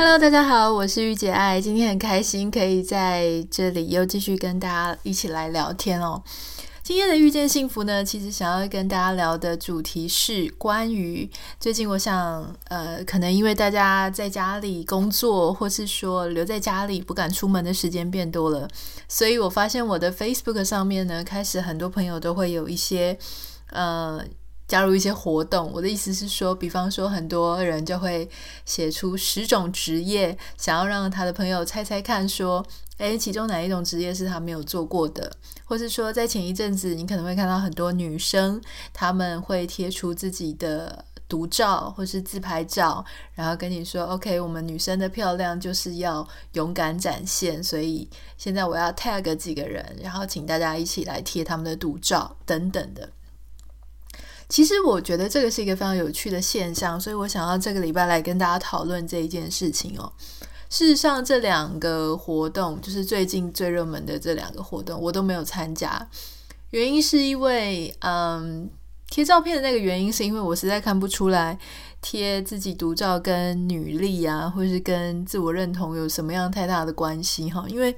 [0.00, 6.22] ？Hello，大家好，我是玉姐爱，今天很开心可以在这里又继续跟大家一起来聊天哦。
[6.82, 11.28] 今天的遇见幸福呢，其实想要跟大家聊的主题是关于
[11.60, 18.66] 最近，我想，呃，可能因为大家在家里工作，或是说留在家里不敢出门的时间变多了，
[19.06, 23.18] 所以我发现我的 Facebook 上面呢，开始很多朋友都会有一些，
[23.72, 24.24] 呃。
[24.70, 28.30] 加入一些活动，我的意思是说，比方说，很多人就会
[28.64, 32.64] 写出十种职业，想要让他的朋友猜猜看，说，
[32.98, 35.32] 诶，其中哪一种职业是他没有做过的？
[35.64, 38.60] 或是说，在前一阵子，你可能会看到很多女生，
[38.92, 53.10] 他们会贴出自己的独照或是自拍照，然后跟你说，OK，我们女生的漂亮就是要勇敢展现，所以现在我要 tag 几个人，然后请大家一起来贴他们的独照等等的。
[54.50, 60.12] 其实我觉得这个是一个非常有趣的现象，所以我想要这个礼拜来跟大家讨论这一件事情哦。
[60.68, 66.04] 事实上，这两个活动就是最近最热门的这两个活动，我都没有参加。
[66.70, 68.68] 原因是因为，嗯，
[69.08, 71.56] 贴照片的那个原因是因为我实在看不出来
[72.00, 77.64] 贴自己独照跟女力啊，或是跟自我认同有什么样太大的关系哈。
[77.68, 77.94] 因为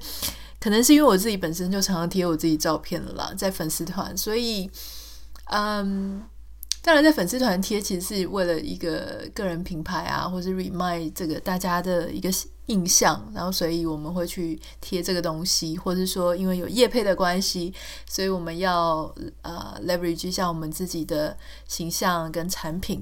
[0.59, 4.69] 可能是因为我自己本身就常常贴我自己照片了啦，在粉丝团，所以，
[5.45, 6.23] 嗯。
[6.83, 12.29] 当然，在粉丝团贴其实是为了一个个人品牌啊，或是 remind 这个大家的一个
[12.65, 17.73] 印象，然后所以我们会去贴这个东西，或者说因为有业配的关系，
[18.05, 21.37] 所以我们要呃 leverage 一下我们自己的
[21.69, 23.01] 形象跟产品。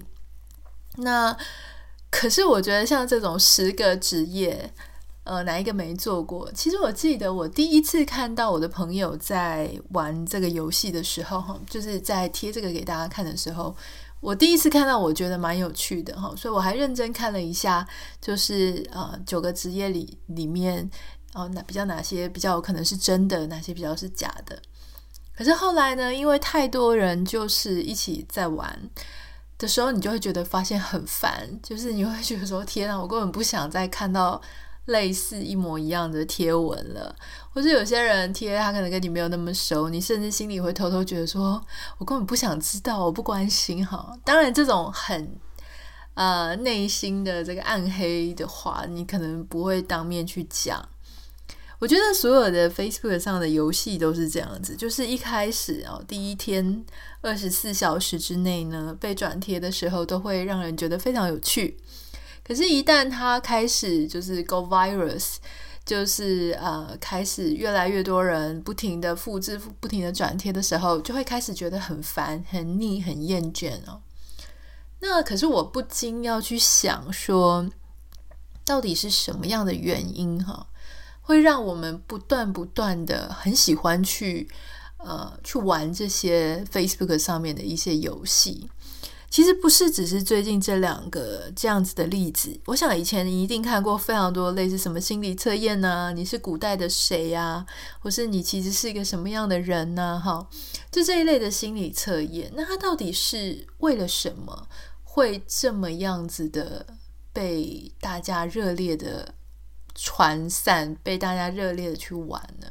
[0.97, 1.35] 那
[2.11, 4.71] 可是我觉得像这种十个职业。
[5.23, 6.51] 呃，哪一个没做过？
[6.51, 13.75] 其实我记得我第一次看到我的朋友在玩这个游戏的时候，哈，就是在贴这个给大家看的时候，
[14.19, 17.87] 我第一次看到，我觉得蛮有趣的，哈，所以我还认真看了一下，
[18.19, 20.89] 就是呃九个职业里里面，
[21.35, 24.59] 哦，哪比较哪些比较可能是真的，哪些比较是假的。
[25.35, 28.89] 可是后来呢，因为太多人就是一起在玩
[29.59, 34.41] 的时候，你就会觉得发现很烦，就是你会觉得说，天啊，我根本不想再看到。
[34.85, 37.15] 类似一模一样的贴文了，
[37.53, 41.63] 或是有些人贴他可能跟你没有那么熟，你甚至心里会偷偷觉得说，
[41.97, 44.17] 我根本不想知道，我不关心哈。
[44.25, 45.39] 当然，这种很
[46.15, 50.89] 呃内心的这个暗黑的话，你可能不会当面去讲。
[51.79, 56.85] 我觉得所有的 Facebook 上的游戏都是这样子，就是一开始哦，第一天
[57.21, 61.77] 二十四小时之内呢，被转贴的时候，都会让人觉得非常有趣。
[62.51, 65.35] 可是，一旦它开始就是 go virus，
[65.85, 74.01] 就是呃，开始越来越多人不停的复制、不停的转贴的时候，就会开始觉得很烦、很腻、很厌倦哦。
[74.99, 77.69] 那可是我不禁要去想说，
[78.65, 80.67] 到底是什么样的原因哈，
[81.21, 84.49] 会让我们不断不断的很喜欢去
[84.97, 88.69] 呃去玩这些 Facebook 上面的一些游戏？
[89.31, 97.65] 其实不是只是最近这两个这样子的例子，我想以前你一定看过非常多类似什么心理测验呐，你是古代的谁呀，
[98.01, 100.21] 或是你其实是一个什么样的人呢？
[100.21, 100.45] 哈，
[100.91, 104.67] 就这一类的心理测验，那它到底是为了什么
[105.05, 106.85] 会这么样子的
[107.31, 109.33] 被大家热烈的
[109.95, 112.67] 传散，被大家热烈的去玩呢？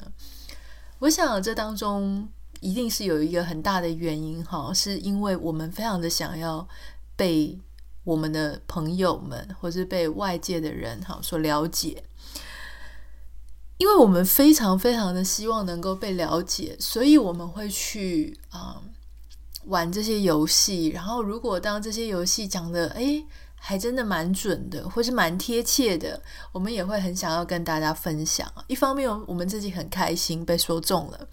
[0.99, 2.29] 我想这当中。
[2.61, 6.69] 一定是有一个很大的原因哈，是因为我们非常的想要
[7.17, 7.59] 被
[8.05, 12.03] 我们的朋友们或是被外界的人哈所了解，
[13.79, 18.91] 因为我们非常非常的希望能够被了解，所以我们会去啊、嗯、
[19.67, 20.89] 玩这些游戏。
[20.89, 23.25] 然后，如果当这些游戏讲的诶
[23.55, 28.51] 还真的蛮准的，或是蛮贴切的，我们也会很想要跟大家分享。
[28.67, 31.29] 一方面，我们自己很开心被说中了。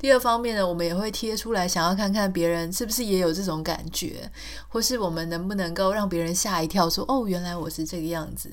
[0.00, 4.32] 第二方面呢，我们也会贴出来，想要看看别人是不是也有这种感觉，
[4.66, 8.50] 或是我们能不能够让别人吓一跳，说：“哦，原来我是这个样子。”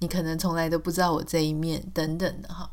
[0.00, 2.70] 你可能从来都不知道我这一面，等等的哈。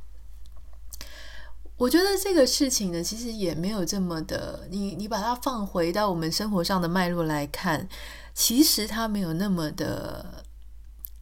[1.76, 7.90] 我觉得这个事情呢，其实也没有这么的，你你把它放回到我们生活上的脉络来看，
[8.34, 10.46] 其实它没有那么的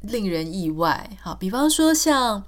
[0.02, 1.10] 令人意外。
[1.20, 2.44] 好，比方说像，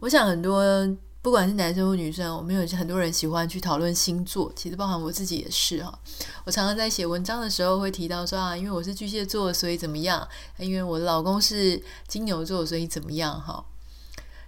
[0.00, 0.96] 我想很多。
[1.24, 5.98] 不管是男生或女生，我们有很多人喜欢去讨论星座，其实包含我自己也是哈。
[6.44, 10.28] 我常常在写文章的时候会提到说啊，因为我是巨蟹座，所以怎么样？
[10.58, 13.40] 因为我的老公是金牛座，所以怎么样？
[13.40, 13.64] 哈。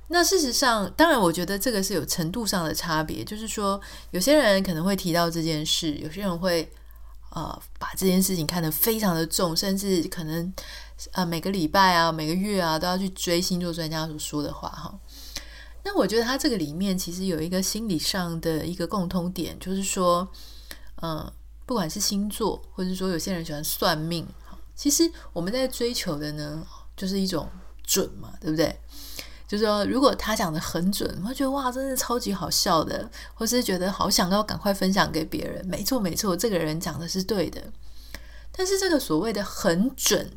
[0.08, 3.80] 那事实上，当然，我觉得这个是有程度上的差别，就是说，
[4.10, 6.70] 有些人可能会提到这件事，有些人会
[7.30, 10.52] 呃把这件事情看得非常的重，甚至可能
[11.12, 14.94] 呃每个礼拜啊、每个月啊都要去追星座专家所说的话哈。
[15.86, 20.26] 那我觉得他这个里面其实有一个心理上的一个共通点，就是说，
[21.00, 21.32] 嗯、
[21.64, 24.26] 不管是星座，或者说有些人喜欢算命，
[24.74, 26.66] 其实我们在追求的呢，
[26.96, 27.48] 就是一种
[27.84, 28.76] 准嘛，对不对？
[29.46, 35.64] 就是说，如果他讲的很准，我会觉得哇，真的超级好笑的，或是觉得好想要赶快分享给别人。
[35.68, 37.62] 没错，没错，这个人讲的是对的。
[38.50, 40.32] 但是这个所谓的很准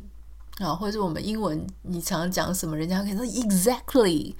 [0.58, 4.36] 啊，或者是我们英文你常常讲什么，人家可以说 exactly。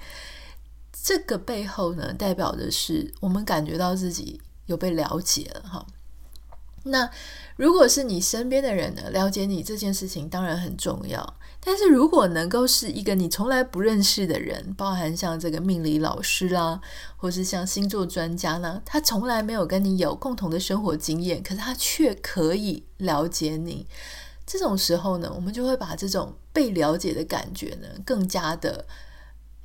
[1.03, 5.85] 这个背后呢，代表的是我们感觉到自己有被了解了哈。
[6.83, 7.09] 那
[7.57, 11.37] 如果是你身边的人呢，了解你这件事情当然很重要。
[11.63, 16.81] 但是如果能够是一个你从来不认识的人，包含像这个命理老师啦，
[17.17, 23.87] 或是像星座专家呢，他从来没有跟你有共同的生活经验，可是他却可以了解你。
[24.45, 28.85] 这种时候呢，我们就会把这种被了解的感觉呢，更加的。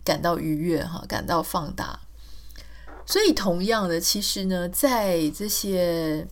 [0.06, 2.00] 感到愉悦哈，感到放大。
[3.04, 6.26] 所以，同样的，其实呢，在这些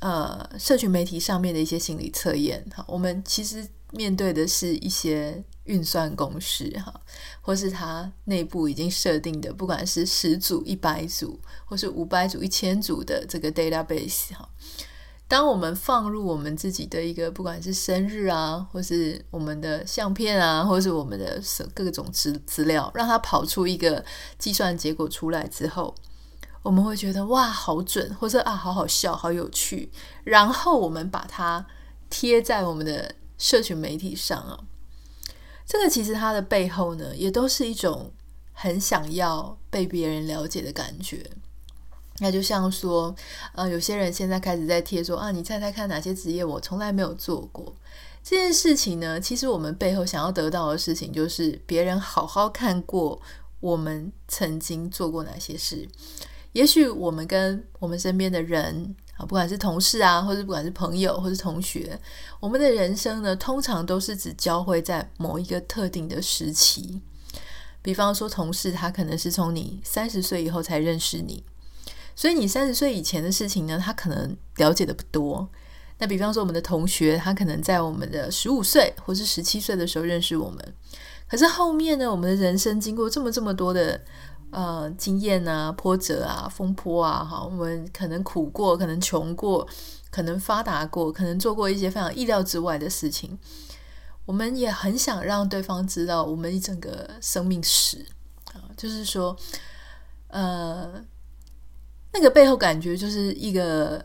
[0.00, 7.00] 呃社群媒体上面的一些心理测验哈，我们其实面对的是一些运算公式哈，
[7.40, 14.48] 或是它内部已经设定的，不管是十组、一百组，或是五百组、一千组的这个 database 哈。
[15.34, 21.42] 当我们放入我们自己的一个，不管是生日啊，或是我们的相片啊，或是我们的
[21.74, 24.04] 各种资资料，让它跑出一个
[24.38, 25.92] 计算结果出来之后，
[26.62, 29.90] 我们会觉得哇，好准，或者啊，好好笑，好有趣。
[30.22, 31.66] 然后我们把它
[32.08, 34.60] 贴在我们的社群媒体上啊，
[35.66, 38.12] 这个其实它的背后呢，也都是一种
[38.52, 41.28] 很想要被别人了解的感觉。
[42.18, 43.14] 那就像说，
[43.54, 47.74] 呃，有些人现在开始在贴说啊，你猜猜看哪些职业我从来没有做过
[48.22, 49.20] 这件事情呢？
[49.20, 53.20] 其实我们背后想要得到的事情，就是别人好好看过
[53.60, 55.88] 我们曾经做过哪些事。
[56.52, 62.00] 也许我们跟我们身边的人啊，不管是同事啊，或者不管是朋友，或是同学，
[62.38, 67.02] 我们的人生呢，通常都是只交汇在某一个特定的时期。
[67.82, 71.42] 比方说，同事他可能是从你三十岁以后才认识你。
[72.16, 75.48] 所以你三十岁以前的事情呢，他可能了解的不多。
[75.98, 80.74] 那比方说我们的同学，他可能在我们的十五岁或是十七岁的时候认识我们。
[81.28, 84.00] 可是后面呢，我们的人生经过这么这么多的
[84.50, 89.66] 呃经验啊、波折啊、风波啊，哈，我们可能苦过，可能穷过，
[90.10, 93.38] 可能发达过，可能做过一些非常意料之外的事情。
[94.26, 98.04] 我们也很想让对方知道我们一整个生命史
[98.52, 99.36] 啊，就是说，
[100.28, 101.04] 呃。
[102.14, 104.02] 那个背后感觉就是一个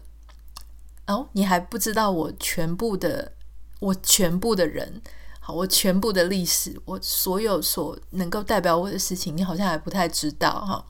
[1.06, 3.32] 哦，你还不知道我全部的，
[3.80, 5.02] 我全部的人，
[5.40, 10.86] 好，我全部的历史，我所有所能够代表我的事情，你好像还不太知道哈。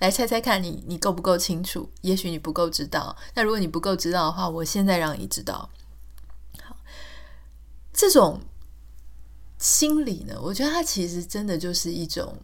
[0.00, 1.88] 来猜猜看你，你够不够清楚？
[2.00, 3.16] 也许你不够知道。
[3.34, 5.70] 那如果你不够知道的话，我现在让你知道。
[6.60, 6.76] 好，
[7.92, 8.40] 这种
[9.60, 12.36] 心理呢，我觉得它其实真的就是一种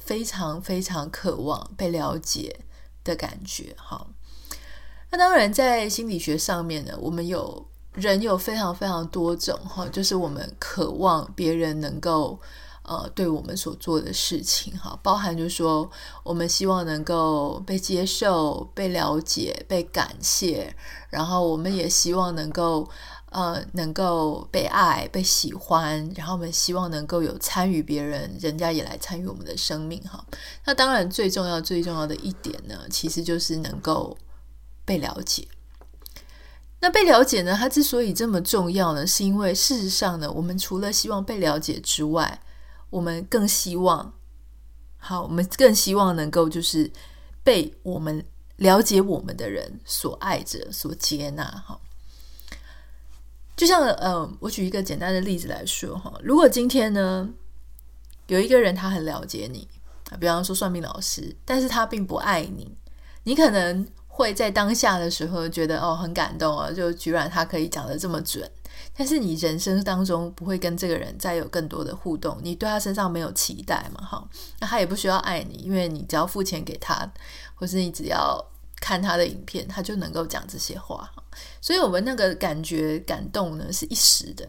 [0.00, 2.64] 非常非常渴望被了解
[3.06, 4.06] 的感觉哈，
[5.10, 12.38] 那当然在心理学上面呢，我们有人有非常非常多种哈，就是我们渴望别人能够
[12.82, 15.88] 呃对我们所做的事情哈，包含就是说
[16.24, 20.74] 我们希望能够被接受、被了解、被感谢，
[21.08, 22.86] 然后我们也希望能够。
[23.30, 30.24] 呃，能够被爱、被喜欢，然后我们希望能够有参与别人，人家也来参与我们的生命哈。
[30.64, 34.16] 那当然，最重要、最重要的一点呢，其实就是能够
[34.84, 35.46] 被了解。
[36.80, 42.40] 那被了解呢，它之所以这么重要呢，是因为事实上呢，我们除了希望被了解之外，
[42.90, 44.14] 我们更希望，
[44.96, 46.90] 好，我们更希望能够就是
[47.42, 48.24] 被我们
[48.56, 51.80] 了解我们的人所爱着、所接纳哈。
[53.56, 57.26] 就像呃，我举一个简单的例子来说哈，如果今天呢，
[58.26, 59.66] 有一个人他很了解你，
[60.20, 62.76] 比方说算命老师，但是他并不爱你，
[63.24, 68.46] 你可能会在当下的时候觉得哦很感动啊，就居然他可以讲得这么准，
[68.94, 74.04] 但是你人生当中不会跟这个人再有更多的互动，你对他身上没有期待嘛？
[74.04, 74.28] 哈，
[74.60, 77.10] 那他也不需要爱你，因为你只要付钱给他，
[77.54, 78.38] 或是你只要
[78.80, 81.10] 看他的影片，他就能够讲这些话。
[81.60, 84.48] 所以，我们那个感觉感动呢，是一时的。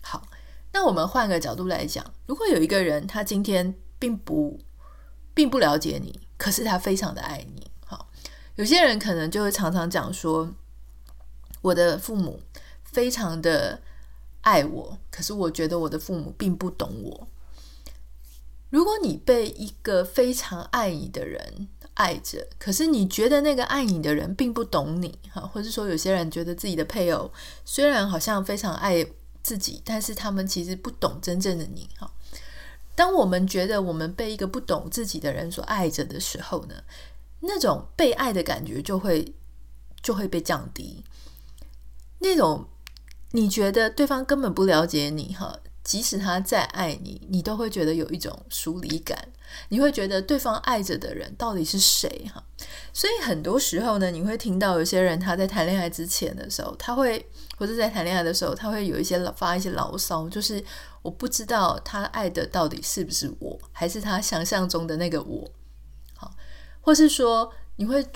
[0.00, 0.26] 好，
[0.72, 4.60] 那我们换个角度来讲，如果有一个人，他今天并不
[5.34, 7.70] 并不了解你，可是他非常的爱你。
[7.84, 8.10] 好，
[8.56, 10.52] 有些人可能就会常常讲说，
[11.62, 12.40] 我的父母
[12.84, 13.80] 非常的
[14.42, 17.28] 爱我，可是我觉得我的父母并不懂我。
[18.70, 27.28] 如果你被一个非常爱你的人爱着，可是你觉得那个爱你的人并不懂你，哈，或者说有些人觉得自己的配偶
[27.64, 29.04] 虽然好像非常爱
[29.42, 32.08] 自己，但是他们其实不懂真正的你，哈。
[32.94, 36.74] 当我们觉得我们被一个不懂自己的人所爱着的时候呢，
[37.40, 39.34] 那种被爱的感觉就会
[40.00, 41.02] 就会被降低。
[42.20, 42.64] 那种
[43.32, 49.28] 你觉得对方根本不了解你，哈，即使他再爱你，你都会觉得有一种疏离感。
[49.68, 52.42] 你会觉得对方爱着的人到底是谁，哈？
[52.92, 57.24] 所以很多时候呢，你会听到有些人他在谈恋爱之前的时候，他会
[57.56, 60.62] 或者在谈恋爱的时候，他会有一些发一些牢骚，就是
[61.02, 65.50] 我不知道他爱的到底是不是我，还是他想象中的那个我，
[66.14, 66.30] 好，
[66.80, 68.06] 或是说你会。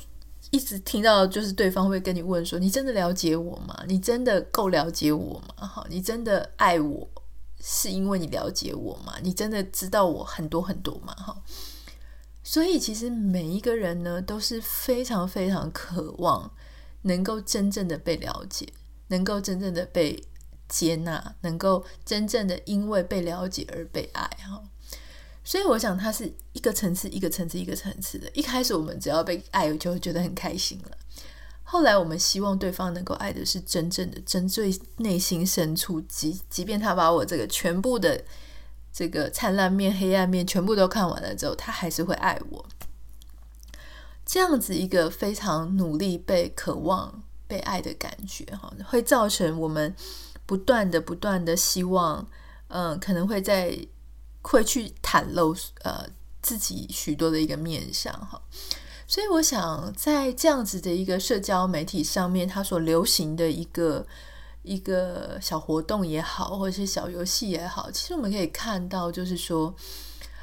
[0.50, 3.84] 一直听到就是对方会跟你问说：“你真的了解我吗？
[3.86, 5.66] 你真的够了解我吗？
[5.66, 7.08] 哈，你真的爱我
[7.64, 9.14] 是因为你了解我吗？
[9.22, 11.14] 你真的知道我很多很多吗？
[11.14, 11.42] 哈，
[12.42, 16.52] 所以其实每一个人呢都是非常非常渴望
[17.02, 18.66] 能够真正的被了解，
[19.06, 20.20] 能够真正的被
[20.68, 24.64] 接纳，能够真正的因为被了解而被爱，哈。”
[25.44, 28.30] 所以我想，它是一个层次、一个层次、一个层次的。
[28.32, 30.96] 一开始我们只要被爱，就觉得很开心了。
[31.62, 38.22] 后来我们希望对方能够爱的是真正的、真最内心深处，即即便他把我这个全部的
[38.92, 42.66] 这个灿烂面、黑暗面全部都看完了之后，他还是会爱我。
[44.24, 49.94] 这样子一个非常努力、被渴望被爱的感觉，哈，会造成我们
[50.46, 52.26] 不断的、不断的希望，
[52.68, 53.78] 嗯，可能会在。
[54.44, 55.54] 会去袒露
[55.84, 56.04] 呃
[56.42, 58.42] 自己许多的一个面相哈，
[59.12, 64.06] 所以我想在这样子的一个社交媒体上面，它所流行的一个
[64.62, 69.74] 一个小活动也好，或者是小游戏也好，其实我们可以看到，就是说，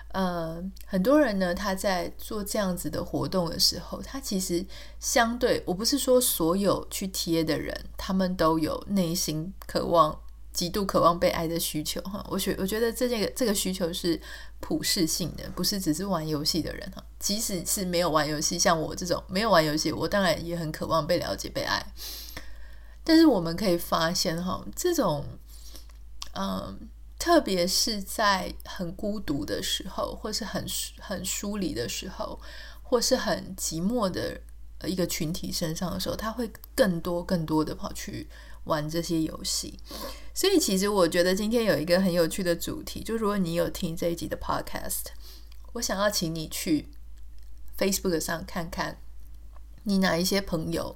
[0.09, 4.63] 呃，很多人呢，他在做这样子的活动的时候，他其实
[4.99, 10.15] 相对，我不是说所有去贴的人，他们都有内心渴望。
[10.59, 14.19] 极度渴望被爱的需求哈，我觉我觉得这件个这个需求是
[14.59, 17.01] 普世性的，不是只是玩游戏的人哈。
[17.17, 21.93] 即使是没有玩游戏，像我这种没有玩游戏，我当然也很渴望被了解、被爱。
[23.05, 25.23] 但是我们可以发现哈，这种
[26.33, 26.77] 嗯，
[27.17, 30.65] 特别是在很孤独的时候，或是很
[30.99, 32.37] 很疏离的时候，
[32.83, 34.41] 或是很寂寞的
[34.83, 38.27] 一个群体身上的时候，他会更多更多的跑去
[38.69, 39.77] 玩这些游戏。
[40.33, 45.07] 所以，其实我觉得今天有一个很有趣的主题，就如果你有听这一集的 Podcast，
[45.73, 46.87] 我想要请你去
[47.77, 49.01] Facebook 上看看，
[49.83, 50.95] 你哪一些朋友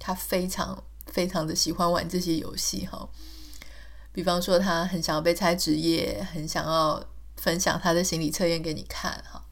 [0.00, 3.08] 他非常非常的喜欢玩这些游戏哈。
[4.12, 7.04] 比方说，他很想要被猜职业，很想要
[7.36, 9.43] 分享他的心理测验给你看哈。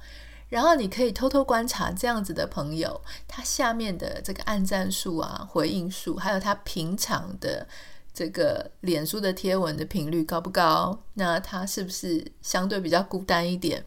[0.53, 7.67] 然后你可以偷偷观察这样子的朋友，他下面的这个按赞数啊、回应数，还有他平常的。
[8.15, 11.03] 这个脸书的贴文的频率高不高？
[11.15, 13.83] 那他是不是相对比较孤单一点？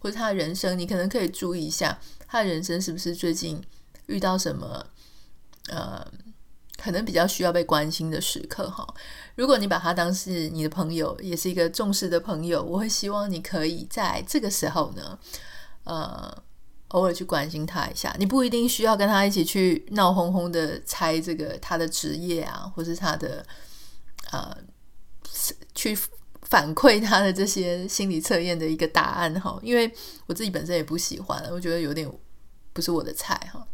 [0.00, 1.98] 或者他的人生，你可能可以注意一下，
[2.28, 3.58] 他的人生是不是最近
[4.04, 4.84] 遇到什么
[5.70, 6.06] 呃，
[6.76, 8.86] 可能比较需要被关心的时刻哈？
[9.34, 15.18] 如果你把他当是你的朋友，也是一个重视的朋友，我会希望你可以在这个时候呢，
[15.90, 16.42] 呃，
[16.88, 18.14] 偶尔去关心他一下。
[18.18, 23.44] 你不一定需要跟他一起去闹哄哄的猜这个他的职业啊，或是他的。
[24.32, 24.56] 呃，
[25.74, 25.98] 去
[26.42, 29.92] 反馈他的这些心理测验的一个答案哈，因为
[30.26, 32.08] 我自己本身也不喜欢，我觉得有点
[32.72, 33.66] 不是我的菜哈。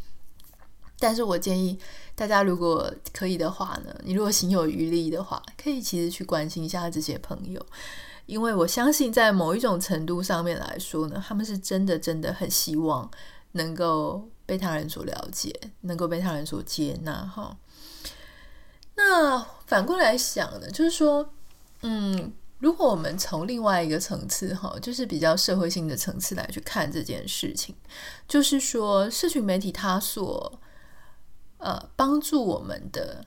[0.97, 1.77] 但是我建议
[2.15, 7.63] 大家，如果可以的话呢，你如果心有余力的话，可以其实去关心一下这些朋友，
[8.27, 13.09] 因为我相信在某一种程度上面来说呢，他们是真的真的很希望
[13.53, 17.57] 能够被他人所了解，能够被他人所接纳哈。
[18.95, 21.33] 那反过来想呢，就是说，
[21.81, 27.75] 嗯，如果我们从另外一个层次哈，就是比较社会性的层次来去看这件事情，
[28.27, 30.59] 就是说，社群媒体它所
[31.59, 33.23] 呃帮助我们的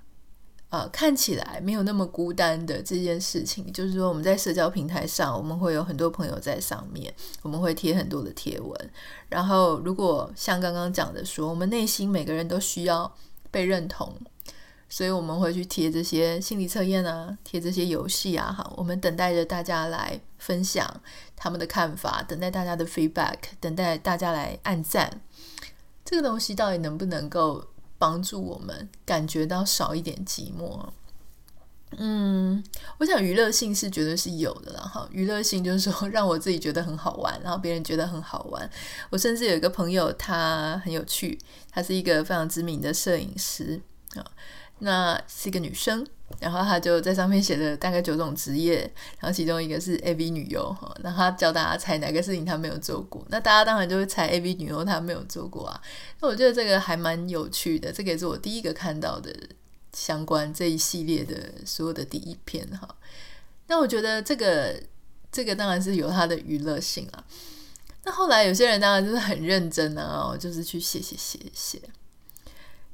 [0.70, 3.70] 呃看起来没有那么孤单的这件事情。
[3.72, 8.90] 就是说，我们在社交平台上，我们会有很多朋友在上面，我们会贴很多的贴文。
[9.28, 13.14] 然后，如果像刚刚讲的说，我们内心每个人都需要
[13.50, 14.14] 被认同。
[14.92, 20.84] 所以我们会去贴这些心理测验啊，贴这些游戏啊，哈，我们等待着大家来分享
[21.36, 25.20] 他们的看法，等待大家的 feedback，等待大家来按赞。
[26.04, 27.64] 这个东西到底能不能够
[28.00, 30.88] 帮助我们感觉到少一点寂寞？
[31.98, 32.62] 嗯，
[32.98, 38.70] 我想娱乐性是绝对是有的了，哈，娱乐性就是说让我自己觉得很好玩，然后别人觉得很好玩。
[39.10, 41.38] 我甚至有一个朋友，她很有趣，
[41.70, 43.80] 她是一个非常知名的摄影师
[44.14, 44.24] 啊。
[44.78, 46.06] 那是一个女生，
[46.38, 48.80] 然后他就在上面写了大概九种职业，
[49.18, 55.80] 然后其中一个是 AV 女优哈，那他教大家猜哪个事情他没有做过，那大家当然就会猜 AV 女优她没有做过啊。
[56.20, 59.34] 那我觉得这个还蛮有趣的，这个也是我第一个看到的
[59.92, 62.88] 相关这一系列的所有的第一篇哈。
[63.66, 64.80] 那我觉得这个
[65.32, 67.24] 这个当然是有它的娱乐性啊。
[68.04, 71.82] 那后来有些人当然就是很认真啊，就是去写写写写。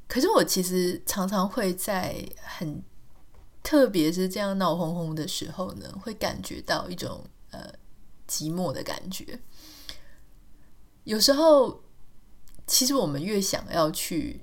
[0.07, 2.81] 可是我其实常常会在很
[3.67, 7.69] 特别是这样闹哄哄的时候呢，会感觉到一种呃
[8.25, 9.37] 寂寞的感觉。
[11.03, 11.83] 有时候，
[12.65, 14.39] 其实我们越想要去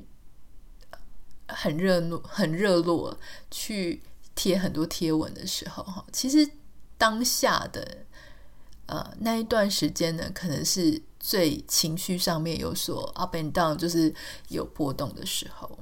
[1.48, 3.18] 很热络、很热络
[3.50, 4.02] 去
[4.34, 6.46] 贴很多贴文的时候，哈，其实
[6.98, 8.04] 当下的
[8.84, 11.00] 呃那一段时间呢，可能是。
[11.24, 14.14] 最情绪上面有所 up and down，就是
[14.48, 15.78] 有波动的时候，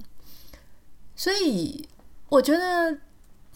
[1.17, 1.89] 所以
[2.29, 3.01] 我觉得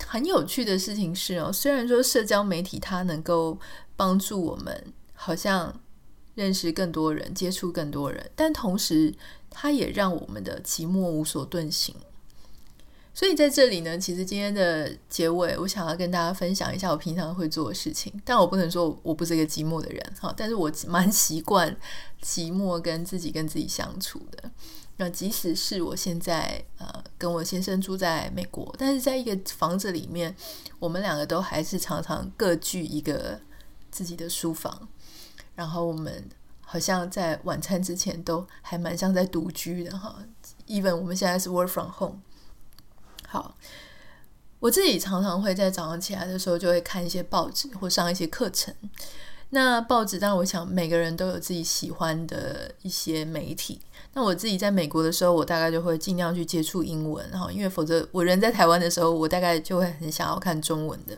[0.05, 3.59] 很有趣的事情是哦，虽然说社交媒体它能够
[3.97, 5.81] 帮助我们，好像
[6.35, 9.15] 认识更多人、接触更多人，但同时
[9.49, 11.95] 它也让我们的寂寞无所遁形。
[13.15, 18.13] 所以在这里呢，其实今天的结尾，我想要跟大家分享一下我平常会做的事情。
[18.27, 21.75] 但我不能说我不是一个寂寞的人哈，但是我蛮习惯
[22.23, 24.51] 寂寞跟自己跟自己相处的。
[24.99, 30.35] 那即使是我现在呃跟我先生住在美国，但是在一个房子里面，
[30.79, 33.39] 我们两个都还是常常各具一个
[33.91, 34.89] 自己的书房，
[35.55, 36.25] 然后我们
[36.61, 40.17] 好像在晚餐之前都还蛮像在独居的哈。
[40.67, 42.21] Even 我们现在是 work from home。
[43.29, 43.55] 好，
[44.61, 48.75] 我自己常常会在早上起来的时候就会看一些报纸或上一些课程。
[49.51, 53.81] 那报纸当然，我想每个人都有自己喜欢的一些媒体。
[54.13, 61.17] 那我自己在美国的时候，我大概就会尽量去接触英文，然后，因为否则我人在台湾的时候，我大概就会很想要看中文的。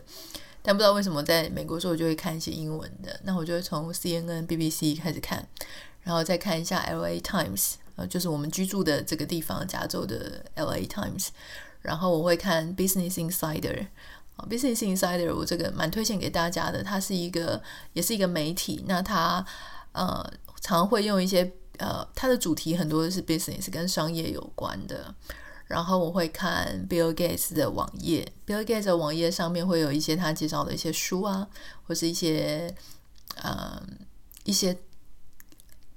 [0.61, 3.19] 但不知道为什么在美国的时候，我就会看一些英文的。
[3.23, 5.47] 那我就会从 CNN、BBC 开始看，
[6.03, 11.29] 然后再看一下 LA Times，呃，就是我们居住的这个地方，加州的 LA Times。
[11.81, 13.87] 然后我会看 Business Insider，
[14.49, 17.61] ，Business Insider 我这个蛮推荐给大家的，它是一个
[17.93, 19.43] 也是一个媒体，那它
[19.93, 20.23] 呃
[20.61, 25.13] 常会用一些呃它的主题很多是 business 跟商业有关的。
[25.65, 31.47] 然后我会看 Bill Gates 的网页，Bill Gates 的网页上面会有一些他介绍的一些书啊，
[31.83, 32.75] 或是一些
[33.35, 33.79] 呃
[34.45, 34.75] 一些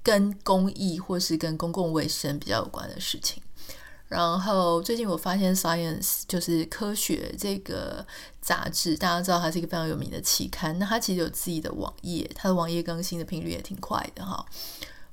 [0.02, 3.42] 跟公益或是跟公共卫生比较有关的事情。
[4.12, 8.06] 然后最近我发现《Science》就是科学这个
[8.42, 10.78] 杂志，大家知道它是一个非常有名的期刊。
[10.78, 14.44] 那它其实有自己的网页，它的网页更新的频率也挺快的哈。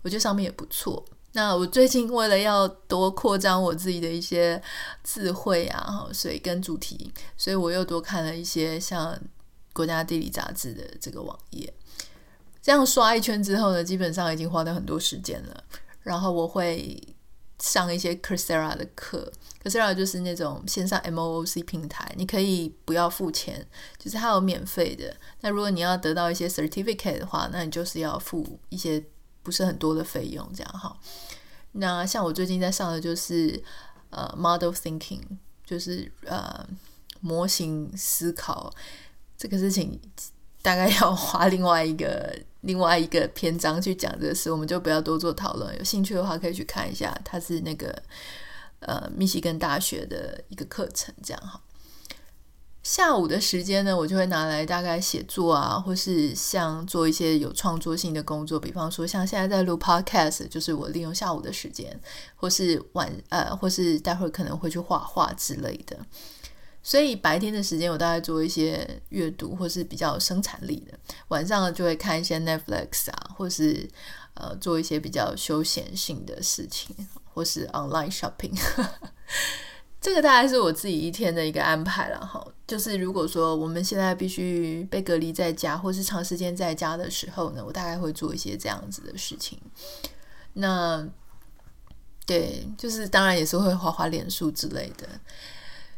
[0.01, 1.01] 我觉得上面也不错。
[1.31, 4.62] 那我最近为了要多扩张我自己的一些
[5.01, 9.13] 智慧啊，所以跟主题，所以我又多看了一些像
[9.71, 11.73] 《国家地理》杂志的这个网页。
[12.62, 15.63] 这样刷一圈之后呢，基本上已经花掉很多时间了。
[16.01, 17.01] 然后我会。
[17.59, 19.31] 上一些 Coursera 的课
[19.63, 23.65] ，Coursera 就是那种线上 MOOC 平台，你可以不要付钱，
[23.97, 25.15] 就是它有免费的。
[25.41, 29.03] 那如果你要得到一些 certificate 的话，那你就是要付一些
[29.43, 30.97] 不是很多的费用，这样哈。
[31.73, 33.61] 那像我最近在上的就是
[34.09, 35.21] 呃 Model Thinking，
[35.65, 36.67] 就是呃
[37.19, 38.73] 模型思考
[39.37, 39.99] 这个事情。
[40.61, 45.77] 大概要花另外一个另外一个篇章去讲这个事，我们就不要多做讨论。
[45.77, 48.01] 有兴趣的话，可以去看一下，它是那个
[48.79, 51.61] 呃密西根大学的一个课程，这样哈。
[52.81, 61.99] 下午的时间呢，我就会拿来大概写作啊，或是像做一些有创作性的工作，比方说像现在在录 podcast，就是我利用下午的时间，
[62.35, 65.97] 或是晚呃，或是待会可能会去画画之类的。
[66.81, 73.87] 所以白天的时间我大概做一些阅读或是比较有生产力的，晚上就会看一些 Netflix 啊，或是
[74.33, 76.95] 呃做一些比较休闲性的事情，
[77.33, 78.57] 或是 online shopping。
[80.01, 82.41] 这个大概是我自己一天的一个安排了哈。
[82.65, 89.59] 就是如果说我们现在必须被隔离在家，或是长时间在家的时候呢，我大概会做一些这样子的事情。
[90.53, 91.05] 那
[92.25, 95.07] 对，就是当然也是会滑滑脸书之类的。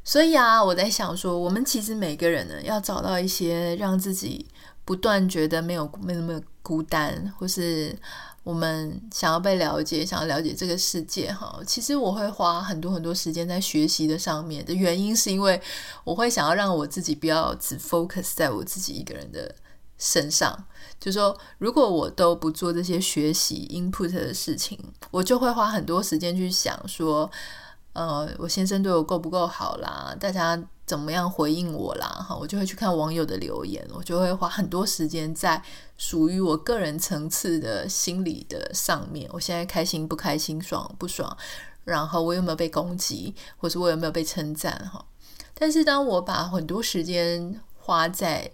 [0.03, 4.45] 所以啊，我在想说，我们其实每个人呢，要找到一些让自己
[4.83, 7.95] 不断觉得没有没那么孤单，或是
[8.43, 11.59] 我们想要被了解，想要了解这个世界哈。
[11.67, 15.61] 其实我会花很多很多时间在学习的上面的原因，是因为
[16.03, 19.53] 我会想要让我自己不要只 focus 在我自己一个人的
[19.99, 20.65] 身上。
[20.99, 24.79] 就说，如果我都不做这些学习 input 的事情，
[25.11, 27.29] 我就会花很多时间去想说。
[27.93, 30.15] 呃，我先生对我够不够好啦？
[30.19, 32.07] 大家怎么样回应我啦？
[32.07, 35.61] 哈，我就会去看网友的留言，我就会花很多时间在
[35.97, 39.29] 属于我个人层次的心理的上面。
[39.33, 41.37] 我现在开心不开心，爽不爽？
[41.83, 44.71] 然后我有没有被攻击，或者我有没有被称赞？
[44.89, 45.03] 哈，
[45.53, 48.49] 但是当我把很多时间花在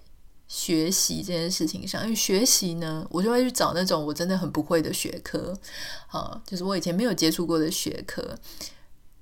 [0.48, 5.54] 学习这件事情上，因为学习呢，我就会去找那种我真的很不会的学科，
[6.08, 8.36] 啊，就是我以前没有接触过的学科。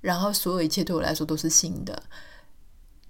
[0.06, 2.00] 然后所有一切对我来说都是新的，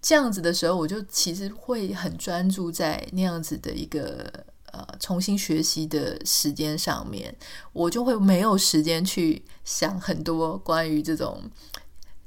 [0.00, 4.32] 这样子的时候，我就其实会很专注在那样子的一个
[4.72, 7.37] 呃重新学习的时间上面，
[7.74, 11.42] 我就会没有时间去想很多关于这种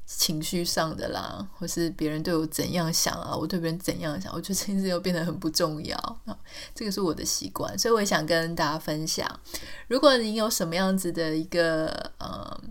[0.06, 6.38] 情绪上的啦，或是别人对我怎样想啊，我对别人怎样想，我觉得这件事又变得很不重要啊。
[6.76, 9.28] 这个是我的习惯，所以我也想跟大家分享，
[9.88, 12.62] 如果你有什么样子的一个呃。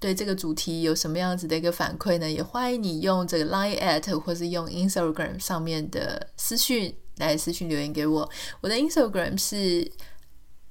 [0.00, 2.30] 对这个主题有什么样子的一个反馈呢？
[2.30, 8.30] 也欢迎你用这个 Line at 或是用 Instagram 上面的私讯来私讯留言给我。
[8.60, 9.90] 我的 Instagram 是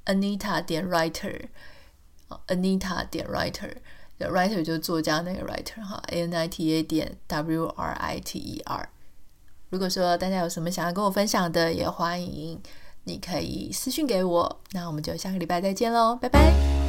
[0.05, 7.93] Anita 点 Writer，Anita 点 Writer，Writer 就是作家那个 Writer 哈，A N I T A 点 W R
[7.95, 8.87] I T E R。
[9.69, 12.61] 如果说大家有什么想要跟我分享的，也欢迎
[13.03, 14.61] 你可以私讯给我。
[14.71, 16.86] 那我们就下个礼拜再见喽，拜拜。